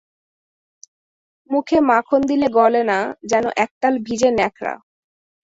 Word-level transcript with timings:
মুখে 1.49 1.77
মাখন 1.89 2.21
দিলে 2.21 2.47
গলে 2.53 2.81
না, 2.83 2.99
যেন 3.23 3.45
একতাল 3.55 3.93
ভিজে 4.05 4.29
ন্যাকড়া। 4.31 4.73